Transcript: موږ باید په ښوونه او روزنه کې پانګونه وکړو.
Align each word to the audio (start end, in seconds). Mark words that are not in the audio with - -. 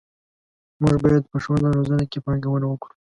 موږ 0.81 0.95
باید 1.03 1.23
په 1.31 1.37
ښوونه 1.43 1.67
او 1.69 1.75
روزنه 1.77 2.03
کې 2.11 2.19
پانګونه 2.25 2.65
وکړو. 2.67 2.93